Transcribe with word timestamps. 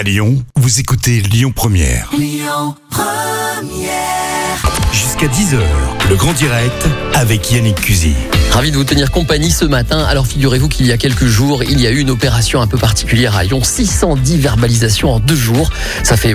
À 0.00 0.02
Lyon, 0.02 0.42
vous 0.56 0.80
écoutez 0.80 1.20
Lyon 1.20 1.52
Première. 1.54 2.10
Jusqu'à 4.94 5.26
10h, 5.26 5.58
le 6.08 6.16
grand 6.16 6.32
direct 6.32 6.88
avec 7.12 7.52
Yannick 7.52 7.78
Cusy. 7.82 8.14
Ravi 8.50 8.70
de 8.70 8.78
vous 8.78 8.84
tenir 8.84 9.10
compagnie 9.10 9.50
ce 9.50 9.66
matin. 9.66 10.02
Alors 10.04 10.26
figurez-vous 10.26 10.68
qu'il 10.68 10.86
y 10.86 10.92
a 10.92 10.96
quelques 10.96 11.26
jours, 11.26 11.62
il 11.64 11.78
y 11.82 11.86
a 11.86 11.90
eu 11.90 11.98
une 11.98 12.08
opération 12.08 12.62
un 12.62 12.66
peu 12.66 12.78
particulière 12.78 13.36
à 13.36 13.44
Lyon. 13.44 13.62
610 13.62 14.38
verbalisations 14.38 15.10
en 15.12 15.20
deux 15.20 15.36
jours. 15.36 15.68
Ça 16.02 16.16
fait, 16.16 16.34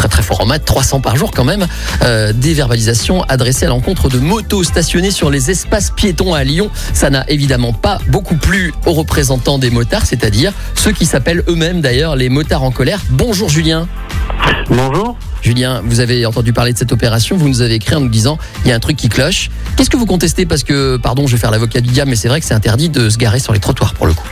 très 0.00 0.08
très 0.08 0.22
fort 0.22 0.40
en 0.40 0.46
maths, 0.46 0.64
300 0.64 1.00
par 1.00 1.16
jour 1.16 1.30
quand 1.30 1.44
même. 1.44 1.66
Euh, 2.04 2.32
des 2.32 2.54
verbalisations 2.54 3.22
adressées 3.24 3.66
à 3.66 3.68
l'encontre 3.68 4.08
de 4.08 4.18
motos 4.18 4.64
stationnées 4.64 5.10
sur 5.10 5.28
les 5.28 5.50
espaces 5.50 5.90
piétons 5.90 6.32
à 6.32 6.42
Lyon. 6.42 6.70
Ça 6.94 7.10
n'a 7.10 7.28
évidemment 7.28 7.74
pas 7.74 7.98
beaucoup 8.08 8.36
plu 8.36 8.72
aux 8.86 8.94
représentants 8.94 9.58
des 9.58 9.68
motards, 9.68 10.06
c'est-à-dire 10.06 10.54
ceux 10.74 10.92
qui 10.92 11.04
s'appellent 11.04 11.42
eux-mêmes 11.48 11.82
d'ailleurs 11.82 12.16
les 12.16 12.30
motards 12.30 12.62
en 12.62 12.70
colère. 12.70 13.00
Bonjour 13.10 13.50
Julien. 13.50 13.88
Bonjour. 14.70 15.18
Julien, 15.42 15.82
vous 15.84 16.00
avez 16.00 16.24
entendu 16.24 16.54
parler 16.54 16.72
de 16.72 16.78
cette 16.78 16.92
opération, 16.92 17.36
vous 17.36 17.48
nous 17.48 17.60
avez 17.60 17.74
écrit 17.74 17.94
en 17.94 18.00
nous 18.00 18.08
disant 18.08 18.38
il 18.64 18.68
y 18.68 18.72
a 18.72 18.76
un 18.76 18.80
truc 18.80 18.96
qui 18.96 19.10
cloche. 19.10 19.50
Qu'est-ce 19.76 19.90
que 19.90 19.98
vous 19.98 20.06
contestez? 20.06 20.46
Parce 20.46 20.64
que, 20.64 20.96
pardon, 20.96 21.26
je 21.26 21.32
vais 21.36 21.40
faire 21.40 21.50
l'avocat 21.50 21.82
du 21.82 21.90
diable, 21.90 22.08
mais 22.08 22.16
c'est 22.16 22.28
vrai 22.28 22.40
que 22.40 22.46
c'est 22.46 22.54
interdit 22.54 22.88
de 22.88 23.10
se 23.10 23.18
garer 23.18 23.38
sur 23.38 23.52
les 23.52 23.60
trottoirs 23.60 23.92
pour 23.92 24.06
le 24.06 24.14
coup. 24.14 24.28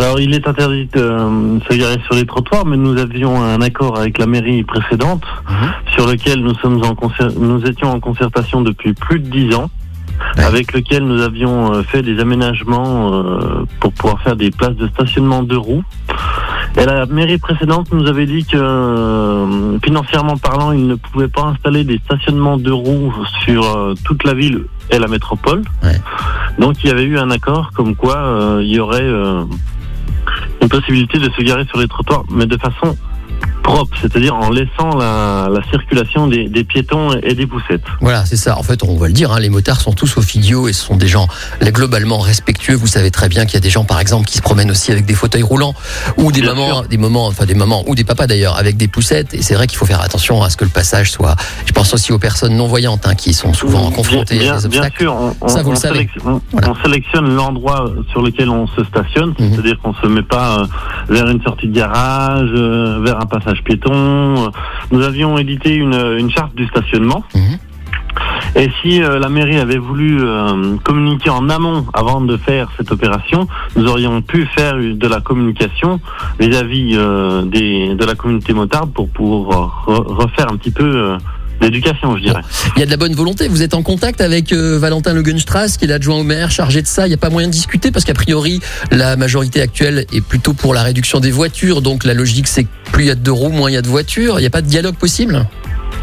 Alors, 0.00 0.18
il 0.18 0.34
est 0.34 0.48
interdit 0.48 0.88
de 0.94 0.98
euh, 0.98 1.60
se 1.68 1.76
garer 1.76 2.00
sur 2.06 2.14
les 2.14 2.24
trottoirs, 2.24 2.64
mais 2.64 2.78
nous 2.78 2.96
avions 2.96 3.38
un 3.42 3.60
accord 3.60 3.98
avec 3.98 4.16
la 4.16 4.24
mairie 4.24 4.64
précédente 4.64 5.24
sur 5.94 6.06
lequel 6.06 6.40
nous, 6.40 6.54
sommes 6.54 6.82
en 6.82 6.96
nous 7.38 7.62
étions 7.66 7.92
en 7.92 8.00
concertation 8.00 8.62
depuis 8.62 8.94
plus 8.94 9.20
de 9.20 9.28
dix 9.28 9.54
ans. 9.54 9.68
Ouais. 10.38 10.44
Avec 10.44 10.72
lequel 10.72 11.04
nous 11.04 11.20
avions 11.20 11.74
euh, 11.74 11.82
fait 11.82 12.00
des 12.00 12.18
aménagements 12.18 13.12
euh, 13.12 13.66
pour 13.78 13.92
pouvoir 13.92 14.22
faire 14.22 14.36
des 14.36 14.50
places 14.50 14.76
de 14.76 14.88
stationnement 14.88 15.42
de 15.42 15.56
roues. 15.56 15.84
Et 16.78 16.86
la 16.86 17.04
mairie 17.04 17.36
précédente 17.36 17.92
nous 17.92 18.06
avait 18.06 18.26
dit 18.26 18.46
que 18.46 19.78
financièrement 19.84 20.38
parlant, 20.38 20.72
il 20.72 20.86
ne 20.86 20.94
pouvait 20.94 21.28
pas 21.28 21.42
installer 21.42 21.84
des 21.84 22.00
stationnements 22.06 22.56
de 22.56 22.70
roues 22.70 23.12
sur 23.44 23.94
toute 24.04 24.24
la 24.24 24.32
ville 24.32 24.64
et 24.90 24.98
la 24.98 25.08
métropole. 25.08 25.62
Ouais. 25.82 26.00
Donc 26.58 26.82
il 26.84 26.88
y 26.88 26.90
avait 26.90 27.04
eu 27.04 27.18
un 27.18 27.30
accord 27.30 27.70
comme 27.74 27.94
quoi 27.94 28.16
euh, 28.16 28.60
il 28.62 28.70
y 28.70 28.80
aurait 28.80 29.00
euh, 29.02 29.44
une 30.60 30.68
possibilité 30.68 31.18
de 31.18 31.30
se 31.30 31.42
garer 31.42 31.64
sur 31.66 31.78
les 31.78 31.88
trottoirs, 31.88 32.24
mais 32.30 32.46
de 32.46 32.56
façon 32.56 32.96
propre, 33.74 33.96
c'est-à-dire 34.00 34.34
en 34.34 34.50
laissant 34.50 34.96
la, 34.96 35.48
la 35.52 35.62
circulation 35.70 36.26
des, 36.26 36.48
des 36.48 36.64
piétons 36.64 37.12
et 37.22 37.34
des 37.34 37.46
poussettes. 37.46 37.82
Voilà, 38.00 38.24
c'est 38.26 38.36
ça. 38.36 38.58
En 38.58 38.62
fait, 38.62 38.82
on 38.82 38.96
va 38.96 39.06
le 39.06 39.12
dire, 39.12 39.32
hein, 39.32 39.40
les 39.40 39.48
motards 39.50 39.80
sont 39.80 39.92
tous 39.92 40.16
au 40.16 40.22
fidio 40.22 40.68
et 40.68 40.72
ce 40.72 40.84
sont 40.84 40.96
des 40.96 41.08
gens 41.08 41.26
là, 41.60 41.70
globalement 41.70 42.18
respectueux. 42.18 42.74
Vous 42.74 42.86
savez 42.86 43.10
très 43.10 43.28
bien 43.28 43.44
qu'il 43.44 43.54
y 43.54 43.56
a 43.56 43.60
des 43.60 43.70
gens, 43.70 43.84
par 43.84 44.00
exemple, 44.00 44.26
qui 44.26 44.36
se 44.36 44.42
promènent 44.42 44.70
aussi 44.70 44.90
avec 44.92 45.06
des 45.06 45.14
fauteuils 45.14 45.42
roulants 45.42 45.74
ou 46.16 46.32
des 46.32 46.40
Bien 46.40 46.54
mamans, 46.54 46.74
sûr. 46.80 46.88
des 46.88 46.98
moments, 46.98 47.26
enfin 47.26 47.46
des 47.46 47.54
mamans 47.54 47.84
ou 47.86 47.94
des 47.94 48.04
papas 48.04 48.26
d'ailleurs, 48.26 48.56
avec 48.58 48.76
des 48.76 48.88
poussettes. 48.88 49.34
Et 49.34 49.42
c'est 49.42 49.54
vrai 49.54 49.66
qu'il 49.66 49.78
faut 49.78 49.86
faire 49.86 50.00
attention 50.02 50.42
à 50.42 50.50
ce 50.50 50.56
que 50.56 50.64
le 50.64 50.70
passage 50.70 51.10
soit. 51.10 51.36
Je 51.66 51.72
pense 51.72 51.92
aussi 51.94 52.12
aux 52.12 52.18
personnes 52.18 52.56
non 52.56 52.66
voyantes 52.66 53.06
hein, 53.06 53.14
qui 53.14 53.32
sont 53.34 53.52
souvent 53.54 53.90
confrontées 53.90 54.38
bien, 54.38 54.54
à 54.54 54.58
bien 54.58 54.66
obstacles. 54.66 55.02
sûr, 55.02 55.14
on, 55.14 55.34
on- 55.40 55.48
Ça, 55.48 55.62
vous 55.62 55.70
le 55.70 55.76
savez. 55.76 55.94
sélectionne, 55.98 56.22
on- 56.26 56.40
Voilà. 56.52 56.70
on 56.70 56.82
sélectionne 56.84 57.34
l'endroit 57.34 57.90
sur 58.10 58.22
lequel 58.22 58.48
on 58.50 58.66
se 58.66 58.82
stationne, 58.84 59.34
Mhm. 59.38 59.52
c'est-à-dire 59.52 59.78
qu'on 59.82 59.94
se 59.94 60.06
met 60.06 60.22
pas 60.22 60.60
euh, 60.60 60.66
vers 61.08 61.28
une 61.28 61.42
sortie 61.42 61.68
de 61.68 61.74
garage, 61.74 62.48
euh, 62.54 63.00
vers 63.04 63.16
un 63.20 63.26
passage 63.26 63.59
piéton. 63.62 63.92
Euh, 63.92 64.48
Nous 64.90 65.02
avions 65.02 65.38
édité 65.38 65.74
une, 65.74 65.94
une 66.18 66.30
charte 66.30 66.54
du 66.54 66.66
stationnement. 66.66 67.22
Mhm. 67.34 67.58
Et 68.56 68.68
si 68.82 69.02
euh, 69.02 69.18
la 69.20 69.28
mairie 69.28 69.58
avait 69.58 69.78
voulu 69.78 70.18
euh, 70.20 70.76
communiquer 70.82 71.30
en 71.30 71.48
amont 71.48 71.86
avant 71.94 72.20
de 72.20 72.36
faire 72.36 72.68
cette 72.76 72.90
opération, 72.90 73.46
nous 73.76 73.86
aurions 73.86 74.20
pu 74.22 74.46
faire 74.46 74.74
de 74.76 75.06
la 75.08 75.20
communication 75.20 76.00
vis-à-vis 76.40 76.94
euh, 76.96 77.42
des, 77.42 77.94
de 77.94 78.04
la 78.04 78.14
communauté 78.16 78.52
motarde 78.52 78.92
pour 78.92 79.08
pouvoir 79.10 79.84
re- 79.86 80.04
refaire 80.22 80.48
un 80.52 80.56
petit 80.56 80.72
peu 80.72 81.16
l'éducation, 81.60 82.16
je 82.16 82.22
dirais. 82.22 82.40
Il 82.76 82.80
y 82.80 82.82
a 82.82 82.86
de 82.86 82.90
la 82.90 82.96
bonne 82.96 83.14
volonté. 83.14 83.48
Vous 83.48 83.62
êtes 83.62 83.74
en 83.74 83.82
contact 83.82 84.20
avec 84.20 84.52
euh, 84.52 84.78
Valentin 84.78 85.14
Lugenstrass, 85.14 85.76
qui 85.76 85.84
est 85.84 85.88
l'adjoint 85.88 86.16
au 86.16 86.22
maire, 86.22 86.50
chargé 86.50 86.82
de 86.82 86.86
ça. 86.86 87.06
Il 87.06 87.10
n'y 87.10 87.14
a 87.14 87.18
pas 87.18 87.30
moyen 87.30 87.48
de 87.48 87.52
discuter 87.52 87.90
parce 87.90 88.04
qu'a 88.04 88.14
priori, 88.14 88.60
la 88.90 89.16
majorité 89.16 89.60
actuelle 89.60 90.06
est 90.12 90.20
plutôt 90.26 90.52
pour 90.52 90.74
la 90.74 90.82
réduction 90.82 91.20
des 91.20 91.30
voitures. 91.30 91.82
Donc 91.82 92.04
la 92.04 92.14
logique, 92.14 92.48
c'est 92.48 92.64
que 92.64 92.68
plus 92.92 93.04
il 93.04 93.06
y 93.08 93.10
a 93.10 93.14
de 93.14 93.20
deux 93.20 93.32
roues, 93.32 93.50
moins 93.50 93.70
il 93.70 93.74
y 93.74 93.76
a 93.76 93.82
de 93.82 93.88
voitures. 93.88 94.38
Il 94.38 94.42
n'y 94.42 94.46
a 94.46 94.50
pas 94.50 94.62
de 94.62 94.68
dialogue 94.68 94.96
possible? 94.96 95.46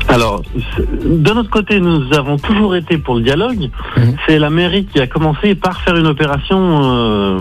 Alors, 0.10 0.42
de 1.04 1.34
notre 1.34 1.50
côté, 1.50 1.80
nous 1.80 2.14
avons 2.14 2.38
toujours 2.38 2.76
été 2.76 2.98
pour 2.98 3.16
le 3.16 3.24
dialogue. 3.24 3.70
Mhm. 3.98 4.16
C'est 4.26 4.40
la 4.40 4.50
mairie 4.50 4.86
qui 4.86 5.00
a 5.00 5.08
commencé 5.08 5.56
par 5.56 5.82
faire 5.82 5.96
une 5.96 6.08
opération 6.08 6.82
euh, 6.84 7.40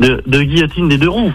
de, 0.00 0.22
de 0.26 0.42
guillotine 0.42 0.88
des 0.88 0.98
deux 0.98 1.08
roues. 1.08 1.32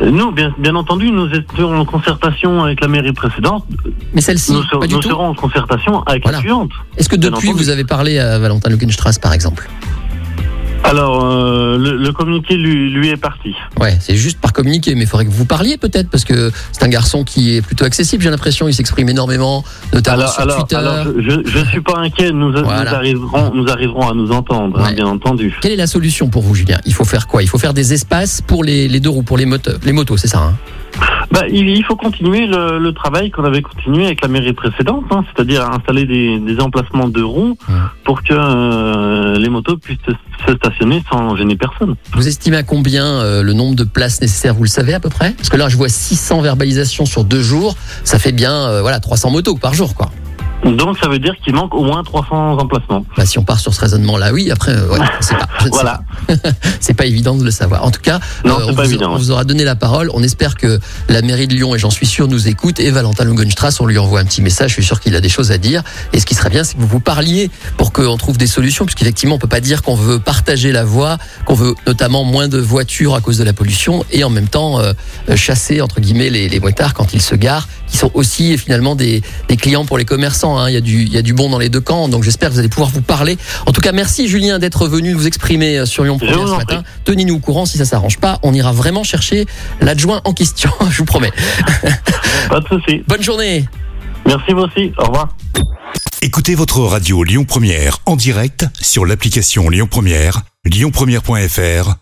Nous, 0.00 0.32
bien, 0.32 0.54
bien 0.58 0.74
entendu, 0.74 1.10
nous 1.10 1.28
étions 1.32 1.78
en 1.78 1.84
concertation 1.84 2.62
avec 2.64 2.80
la 2.80 2.88
mairie 2.88 3.12
précédente. 3.12 3.64
Mais 4.14 4.20
celle-ci, 4.20 4.52
nous 4.52 4.62
ser- 4.62 4.78
pas 4.80 4.86
du 4.86 4.94
nous 4.94 5.00
tout. 5.00 5.08
serons 5.10 5.28
en 5.28 5.34
concertation 5.34 6.02
avec 6.04 6.22
Voilà. 6.22 6.38
la 6.38 6.42
suivante. 6.42 6.70
Est-ce 6.96 7.08
que 7.08 7.16
depuis, 7.16 7.52
vous 7.52 7.68
avez 7.68 7.84
parlé 7.84 8.18
à 8.18 8.38
Valentin 8.38 8.70
Lugenstrass, 8.70 9.18
par 9.18 9.32
exemple? 9.32 9.68
Alors, 10.84 11.24
euh, 11.24 11.78
le, 11.78 11.96
le 11.96 12.12
communiqué 12.12 12.56
lui, 12.56 12.90
lui 12.90 13.08
est 13.08 13.16
parti. 13.16 13.54
Ouais, 13.80 13.96
c'est 14.00 14.16
juste 14.16 14.40
par 14.40 14.52
communiquer, 14.52 14.94
mais 14.94 15.02
il 15.02 15.06
faudrait 15.06 15.24
que 15.24 15.30
vous 15.30 15.44
parliez 15.46 15.78
peut-être, 15.78 16.10
parce 16.10 16.24
que 16.24 16.50
c'est 16.72 16.82
un 16.82 16.88
garçon 16.88 17.24
qui 17.24 17.56
est 17.56 17.62
plutôt 17.62 17.84
accessible, 17.84 18.22
j'ai 18.22 18.30
l'impression. 18.30 18.68
Il 18.68 18.74
s'exprime 18.74 19.08
énormément, 19.08 19.64
notamment 19.92 20.18
Alors, 20.22 20.32
sur 20.32 20.42
alors, 20.42 20.56
Twitter. 20.58 20.76
alors, 20.76 21.06
je, 21.18 21.40
je 21.44 21.64
suis 21.66 21.80
pas 21.80 21.98
inquiet. 21.98 22.32
Nous, 22.32 22.50
nous 22.50 22.66
arriverons, 22.68 23.52
nous 23.54 23.68
arriverons 23.68 24.10
à 24.10 24.14
nous 24.14 24.32
entendre, 24.32 24.80
hein, 24.80 24.92
bien 24.92 25.06
entendu. 25.06 25.56
Quelle 25.60 25.72
est 25.72 25.76
la 25.76 25.86
solution 25.86 26.28
pour 26.28 26.42
vous, 26.42 26.54
Julien? 26.54 26.78
Il 26.84 26.92
faut 26.94 27.04
faire 27.04 27.26
quoi? 27.26 27.42
Il 27.42 27.48
faut 27.48 27.58
faire 27.58 27.74
des 27.74 27.92
espaces 27.92 28.40
pour 28.42 28.64
les, 28.64 28.88
les 28.88 29.00
deux 29.00 29.10
roues, 29.10 29.22
pour 29.22 29.38
les, 29.38 29.46
motos, 29.46 29.72
les 29.84 29.92
motos, 29.92 30.16
c'est 30.16 30.28
ça 30.28 30.38
hein? 30.40 30.54
Bah, 31.32 31.42
il, 31.50 31.68
il 31.68 31.82
faut 31.84 31.96
continuer 31.96 32.46
le, 32.46 32.78
le 32.78 32.92
travail 32.92 33.30
qu'on 33.30 33.44
avait 33.44 33.62
continué 33.62 34.04
avec 34.06 34.20
la 34.22 34.28
mairie 34.28 34.52
précédente, 34.52 35.04
hein, 35.10 35.24
c'est-à-dire 35.34 35.68
installer 35.70 36.04
des, 36.04 36.38
des 36.38 36.60
emplacements 36.60 37.08
de 37.08 37.22
roues 37.22 37.56
Ouais. 37.68 37.74
pour 38.04 38.22
que 38.22 38.32
euh, 38.34 39.36
les 39.38 39.48
motos 39.48 39.76
puissent 39.78 39.98
se 40.46 40.54
stationner 40.56 41.02
sans 41.10 41.34
gêner 41.36 41.56
personne. 41.56 41.94
Vous 42.14 42.28
estimez 42.28 42.56
à 42.58 42.62
combien 42.62 43.04
euh, 43.06 43.42
le 43.42 43.52
nombre 43.52 43.74
de 43.76 43.84
places 43.84 44.20
nécessaires 44.20 44.54
Vous 44.54 44.62
le 44.64 44.68
savez 44.68 44.94
à 44.94 45.00
peu 45.00 45.08
près? 45.08 45.32
Parce 45.32 45.48
que 45.48 45.56
là, 45.56 45.68
je 45.68 45.76
vois 45.76 45.88
600 45.88 46.40
verbalisations 46.42 47.06
sur 47.06 47.24
deux 47.24 47.42
jours. 47.42 47.76
Ça 48.04 48.18
fait 48.18 48.32
bien 48.32 48.52
euh, 48.52 48.82
voilà 48.82 49.00
300 49.00 49.30
motos 49.30 49.56
par 49.56 49.74
jour, 49.74 49.94
quoi. 49.94 50.10
Donc 50.64 50.96
ça 50.98 51.08
veut 51.08 51.18
dire 51.18 51.34
qu'il 51.42 51.54
manque 51.54 51.74
au 51.74 51.82
moins 51.82 52.04
300 52.04 52.58
emplacements. 52.58 53.04
Bah, 53.16 53.26
si 53.26 53.38
on 53.38 53.42
part 53.42 53.58
sur 53.58 53.74
ce 53.74 53.80
raisonnement-là, 53.80 54.32
oui. 54.32 54.50
Après, 54.50 54.72
euh, 54.72 54.88
ouais, 54.88 54.98
c'est 55.20 55.36
pas, 55.36 55.48
Voilà. 55.70 56.02
c'est 56.80 56.94
pas 56.94 57.06
évident 57.06 57.34
de 57.36 57.44
le 57.44 57.50
savoir. 57.50 57.84
En 57.84 57.90
tout 57.90 58.00
cas, 58.00 58.20
Non, 58.44 58.58
euh, 58.60 58.66
on, 58.68 58.74
pas 58.74 58.84
vous, 58.84 58.90
évident, 58.90 59.10
on 59.10 59.14
ouais. 59.14 59.18
vous 59.18 59.30
aura 59.32 59.44
donné 59.44 59.64
la 59.64 59.74
parole. 59.74 60.10
On 60.14 60.22
espère 60.22 60.54
que 60.56 60.78
la 61.08 61.22
mairie 61.22 61.48
de 61.48 61.54
Lyon, 61.54 61.74
et 61.74 61.78
j'en 61.78 61.90
suis 61.90 62.06
sûr, 62.06 62.28
nous 62.28 62.46
écoute. 62.48 62.78
Et 62.78 62.90
Valentin 62.90 63.24
Lugenstrass, 63.24 63.80
on 63.80 63.86
lui 63.86 63.98
envoie 63.98 64.20
un 64.20 64.24
petit 64.24 64.42
message. 64.42 64.70
Je 64.70 64.74
suis 64.74 64.84
sûr 64.84 65.00
qu'il 65.00 65.16
a 65.16 65.20
des 65.20 65.28
choses 65.28 65.50
à 65.50 65.58
dire. 65.58 65.82
Et 66.12 66.20
ce 66.20 66.26
qui 66.26 66.34
serait 66.34 66.50
bien, 66.50 66.62
c'est 66.62 66.74
que 66.76 66.80
vous 66.80 66.86
vous 66.86 67.00
parliez 67.00 67.50
pour 67.76 67.92
qu'on 67.92 68.16
trouve 68.16 68.38
des 68.38 68.46
solutions, 68.46 68.84
puisqu'effectivement, 68.84 69.34
on 69.34 69.38
peut 69.38 69.48
pas 69.48 69.60
dire 69.60 69.82
qu'on 69.82 69.96
veut 69.96 70.20
partager 70.20 70.70
la 70.70 70.84
voie, 70.84 71.18
qu'on 71.44 71.54
veut 71.54 71.74
notamment 71.86 72.22
moins 72.24 72.46
de 72.48 72.58
voitures 72.58 73.14
à 73.16 73.20
cause 73.20 73.38
de 73.38 73.44
la 73.44 73.52
pollution, 73.52 74.04
et 74.12 74.22
en 74.22 74.30
même 74.30 74.48
temps 74.48 74.78
euh, 74.78 74.92
chasser 75.34 75.80
entre 75.80 76.00
guillemets 76.00 76.30
les, 76.30 76.48
les 76.48 76.60
motards 76.60 76.94
quand 76.94 77.14
ils 77.14 77.22
se 77.22 77.34
garent, 77.34 77.66
qui 77.92 77.98
sont 77.98 78.10
aussi 78.14 78.56
finalement 78.56 78.96
des, 78.96 79.22
des 79.48 79.56
clients 79.56 79.84
pour 79.84 79.98
les 79.98 80.04
commerçants. 80.06 80.58
hein. 80.58 80.68
Il 80.70 80.72
y 80.72 80.78
a 80.78 80.80
du, 80.80 81.02
il 81.02 81.12
y 81.12 81.18
a 81.18 81.22
du 81.22 81.34
bon 81.34 81.50
dans 81.50 81.58
les 81.58 81.68
deux 81.68 81.80
camps. 81.82 82.08
Donc 82.08 82.24
j'espère 82.24 82.48
que 82.48 82.54
vous 82.54 82.58
allez 82.58 82.68
pouvoir 82.70 82.90
vous 82.90 83.02
parler. 83.02 83.36
En 83.66 83.72
tout 83.72 83.82
cas, 83.82 83.92
merci 83.92 84.28
Julien 84.28 84.58
d'être 84.58 84.88
venu 84.88 85.12
vous 85.12 85.26
exprimer 85.26 85.78
euh, 85.78 85.86
sur 85.86 86.02
Lyon 86.02 86.18
Première 86.18 86.48
ce 86.48 86.56
matin. 86.56 86.82
Tenez-nous 87.04 87.34
au 87.36 87.38
courant 87.38 87.66
si 87.66 87.76
ça 87.78 87.84
s'arrange 87.84 88.18
pas. 88.18 88.38
On 88.42 88.54
ira 88.54 88.72
vraiment 88.72 89.04
chercher 89.04 89.46
l'adjoint 89.80 90.22
en 90.24 90.32
question. 90.32 90.70
Je 90.90 90.98
vous 90.98 91.04
promets. 91.04 91.32
Pas 92.48 92.60
de 92.60 92.68
souci. 92.68 93.02
Bonne 93.06 93.22
journée. 93.22 93.66
Merci 94.26 94.52
vous 94.52 94.60
aussi. 94.62 94.92
Au 94.98 95.04
revoir. 95.04 95.36
Écoutez 96.22 96.54
votre 96.54 96.80
radio 96.80 97.24
Lyon 97.24 97.44
Première 97.44 97.98
en 98.06 98.16
direct 98.16 98.64
sur 98.80 99.04
l'application 99.04 99.68
Lyon 99.68 99.88
Première, 99.90 100.42
lyonpremière.fr 100.64 102.01